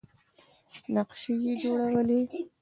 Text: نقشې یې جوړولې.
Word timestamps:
نقشې 0.93 1.33
یې 1.43 1.53
جوړولې. 1.61 2.19